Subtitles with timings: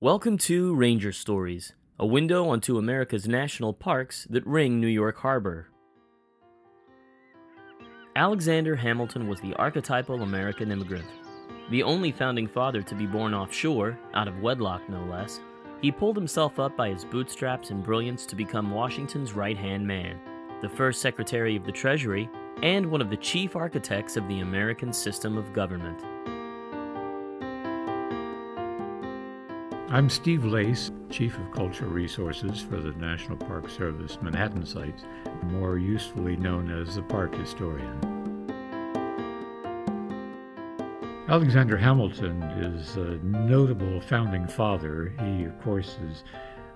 [0.00, 5.70] Welcome to Ranger Stories, a window onto America's national parks that ring New York Harbor.
[8.14, 11.08] Alexander Hamilton was the archetypal American immigrant.
[11.72, 15.40] The only founding father to be born offshore, out of wedlock no less,
[15.82, 20.20] he pulled himself up by his bootstraps and brilliance to become Washington's right hand man,
[20.62, 22.30] the first Secretary of the Treasury,
[22.62, 26.04] and one of the chief architects of the American system of government.
[29.90, 35.04] I'm Steve Laise, Chief of Cultural Resources for the National Park Service Manhattan Sites,
[35.44, 37.98] more usefully known as the Park Historian.
[41.26, 45.14] Alexander Hamilton is a notable founding father.
[45.20, 46.22] He, of course, is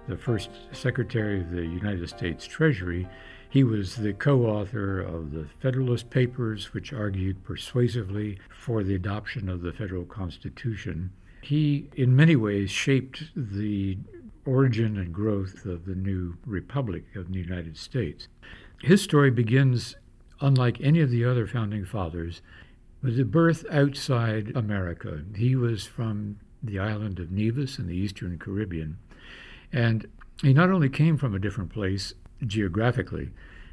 [0.09, 3.07] the first Secretary of the United States Treasury.
[3.51, 9.51] He was the co author of the Federalist Papers, which argued persuasively for the adoption
[9.51, 11.11] of the federal Constitution.
[11.43, 13.99] He, in many ways, shaped the
[14.47, 18.29] origin and growth of the new Republic of the United States.
[18.81, 19.97] His story begins,
[20.41, 22.43] unlike any of the other founding fathers,
[23.03, 25.23] with a birth outside America.
[25.37, 28.99] He was from the island of Nevis in the eastern Caribbean.
[29.73, 30.07] And
[30.43, 32.15] he not only came from a different place
[32.47, 33.31] geographically,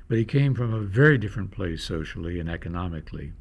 [0.08, 3.34] but he came from a very different place socially and economically.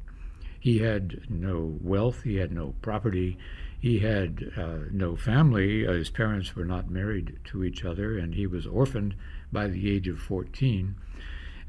[0.59, 3.37] He had no wealth, he had no property,
[3.79, 5.85] he had uh, no family.
[5.85, 9.15] His parents were not married to each other, and he was orphaned
[9.51, 10.95] by the age of 14.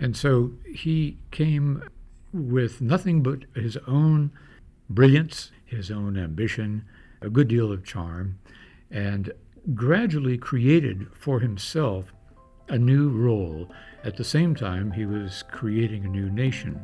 [0.01, 1.89] And so he came
[2.33, 4.33] with nothing but his own
[4.89, 6.85] brilliance, his own ambition,
[7.21, 8.39] a good deal of charm,
[8.91, 9.33] and
[9.75, 12.13] gradually created for himself
[12.69, 13.71] a new role.
[14.03, 16.83] At the same time, he was creating a new nation.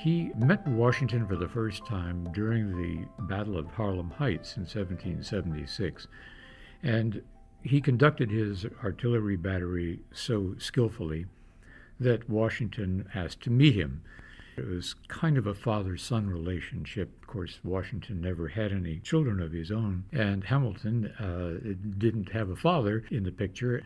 [0.00, 6.08] He met Washington for the first time during the Battle of Harlem Heights in 1776,
[6.82, 7.20] and
[7.62, 11.26] he conducted his artillery battery so skillfully
[11.98, 14.00] that Washington asked to meet him.
[14.56, 17.10] It was kind of a father son relationship.
[17.20, 22.48] Of course, Washington never had any children of his own, and Hamilton uh, didn't have
[22.48, 23.82] a father in the picture.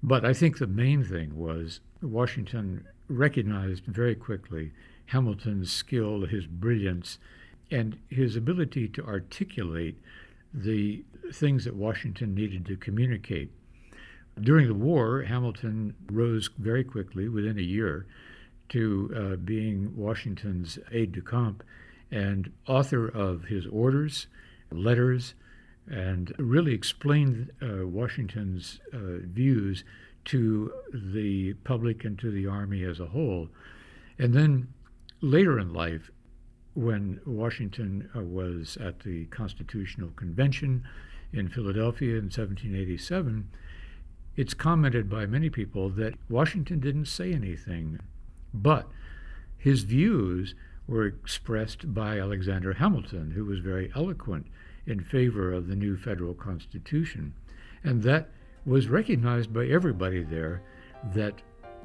[0.00, 4.70] But I think the main thing was Washington recognized very quickly
[5.10, 7.18] Hamilton's skill, his brilliance,
[7.70, 9.98] and his ability to articulate
[10.54, 13.50] the things that Washington needed to communicate.
[14.40, 18.06] During the war, Hamilton rose very quickly, within a year,
[18.68, 21.64] to uh, being Washington's aide de camp
[22.12, 24.28] and author of his orders,
[24.70, 25.34] letters,
[25.90, 29.82] and really explained uh, Washington's uh, views
[30.26, 33.48] to the public and to the army as a whole.
[34.18, 34.68] And then
[35.20, 36.10] later in life,
[36.74, 40.84] when Washington uh, was at the Constitutional Convention
[41.32, 43.48] in Philadelphia in 1787,
[44.36, 47.98] it's commented by many people that Washington didn't say anything
[48.54, 48.88] but
[49.58, 50.54] his views
[50.88, 54.46] were expressed by Alexander Hamilton, who was very eloquent
[54.86, 57.34] in favor of the new federal constitution.
[57.84, 58.30] And that
[58.66, 60.62] was recognized by everybody there
[61.14, 61.34] that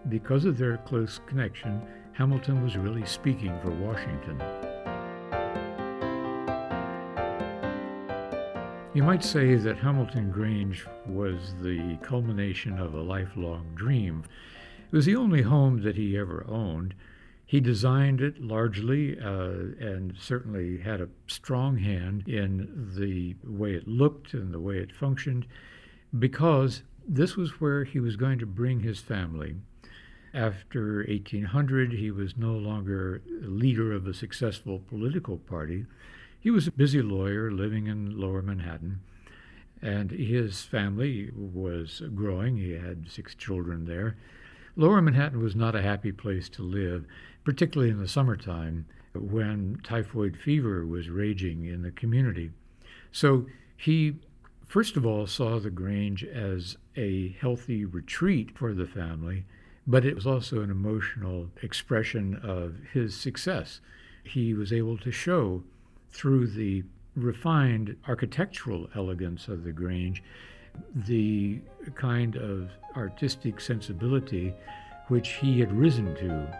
[0.09, 1.81] because of their close connection,
[2.15, 4.41] Hamilton was really speaking for Washington.
[8.93, 14.23] You might say that Hamilton Grange was the culmination of a lifelong dream.
[14.89, 16.95] It was the only home that he ever owned.
[17.45, 23.89] He designed it largely uh, and certainly had a strong hand in the way it
[23.89, 25.47] looked and the way it functioned
[26.17, 29.57] because this was where he was going to bring his family.
[30.35, 35.85] After 1800, he was no longer leader of a successful political party.
[36.37, 38.99] He was a busy lawyer living in lower Manhattan,
[39.81, 42.57] and his family was growing.
[42.57, 44.17] He had six children there.
[44.75, 47.05] Lower Manhattan was not a happy place to live,
[47.45, 52.51] particularly in the summertime when typhoid fever was raging in the community.
[53.09, 53.45] So
[53.77, 54.17] he,
[54.67, 59.45] first of all, saw the Grange as a healthy retreat for the family,
[59.87, 63.81] but it was also an emotional expression of his success.
[64.23, 65.63] He was able to show
[66.09, 66.83] through the
[67.15, 70.23] refined architectural elegance of the Grange
[70.93, 71.61] the
[71.95, 74.53] kind of artistic sensibility
[75.07, 76.59] which he had risen to.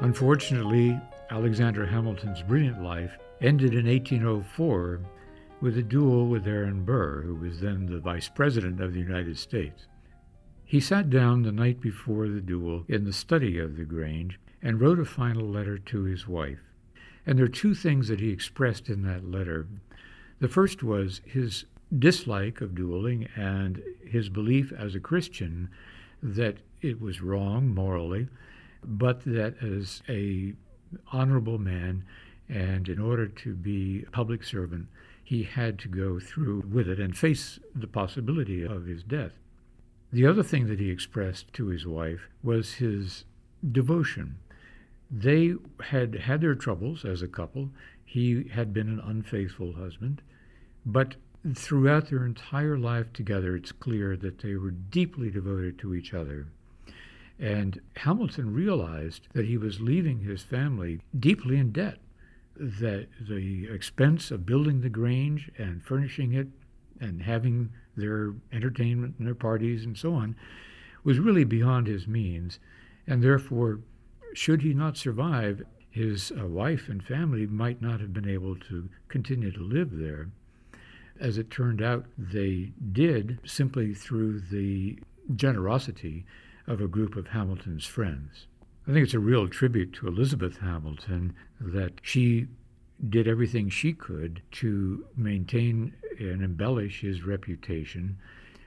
[0.00, 1.00] Unfortunately,
[1.30, 5.00] Alexander Hamilton's brilliant life ended in 1804
[5.64, 9.38] with a duel with Aaron Burr, who was then the Vice President of the United
[9.38, 9.86] States.
[10.62, 14.78] He sat down the night before the duel in the study of the Grange and
[14.78, 16.58] wrote a final letter to his wife.
[17.24, 19.66] And there are two things that he expressed in that letter.
[20.38, 21.64] The first was his
[21.98, 25.70] dislike of dueling and his belief as a Christian
[26.22, 28.28] that it was wrong morally,
[28.84, 30.52] but that as a
[31.10, 32.04] honorable man
[32.50, 34.88] and in order to be a public servant,
[35.24, 39.32] he had to go through with it and face the possibility of his death.
[40.12, 43.24] The other thing that he expressed to his wife was his
[43.72, 44.36] devotion.
[45.10, 47.70] They had had their troubles as a couple.
[48.04, 50.22] He had been an unfaithful husband,
[50.84, 51.16] but
[51.54, 56.46] throughout their entire life together, it's clear that they were deeply devoted to each other.
[57.38, 61.98] And Hamilton realized that he was leaving his family deeply in debt,
[62.56, 66.48] that the expense of building the Grange and furnishing it
[67.00, 70.36] and having their entertainment and their parties and so on
[71.02, 72.58] was really beyond his means.
[73.06, 73.80] And therefore,
[74.34, 78.88] should he not survive, his uh, wife and family might not have been able to
[79.08, 80.28] continue to live there.
[81.20, 84.98] As it turned out, they did simply through the
[85.36, 86.26] generosity
[86.66, 88.46] of a group of Hamilton's friends.
[88.86, 92.48] I think it's a real tribute to Elizabeth Hamilton that she
[93.08, 98.18] did everything she could to maintain and embellish his reputation.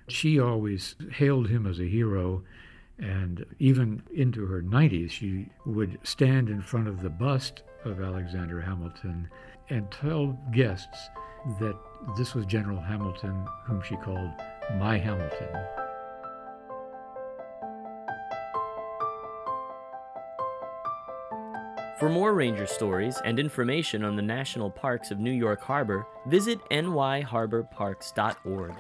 [0.08, 2.44] She always hailed him as a hero,
[2.98, 8.60] and even into her 90s, she would stand in front of the bust of Alexander
[8.60, 9.30] Hamilton
[9.70, 11.10] and tell guests
[11.60, 11.78] that
[12.18, 14.32] this was General Hamilton, whom she called
[14.80, 15.87] my Hamilton.
[22.00, 26.60] For more ranger stories and information on the national parks of New York Harbor, visit
[26.70, 28.76] nyharborparks.org.